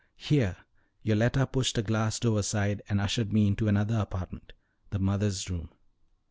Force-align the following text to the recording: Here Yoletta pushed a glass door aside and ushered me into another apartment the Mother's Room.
Here 0.17 0.55
Yoletta 1.03 1.45
pushed 1.45 1.77
a 1.77 1.83
glass 1.83 2.19
door 2.19 2.39
aside 2.39 2.81
and 2.89 2.99
ushered 2.99 3.31
me 3.31 3.45
into 3.45 3.67
another 3.67 3.97
apartment 3.99 4.51
the 4.89 4.97
Mother's 4.97 5.47
Room. 5.47 5.69